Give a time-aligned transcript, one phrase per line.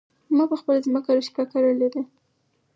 [0.35, 2.03] ما په خپله ځمکه رشکه کرلي دي